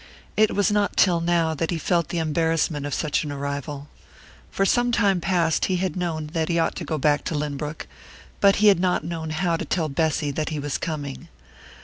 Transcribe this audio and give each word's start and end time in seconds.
It 0.35 0.55
was 0.55 0.71
not 0.71 0.97
till 0.97 1.21
now 1.21 1.53
that 1.53 1.69
he 1.69 1.77
felt 1.77 2.07
the 2.09 2.17
embarrassment 2.17 2.87
of 2.87 2.93
such 2.95 3.23
an 3.23 3.31
arrival. 3.31 3.87
For 4.49 4.65
some 4.65 4.91
time 4.91 5.21
past 5.21 5.65
he 5.65 5.75
had 5.75 5.95
known 5.95 6.31
that 6.33 6.49
he 6.49 6.57
ought 6.57 6.75
to 6.77 6.83
go 6.83 6.97
back 6.97 7.23
to 7.25 7.35
Lynbrook, 7.35 7.85
but 8.39 8.55
he 8.55 8.69
had 8.69 8.79
not 8.79 9.03
known 9.03 9.29
how 9.29 9.57
to 9.57 9.63
tell 9.63 9.89
Bessy 9.89 10.31
that 10.31 10.49
he 10.49 10.57
was 10.57 10.79
coming. 10.79 11.27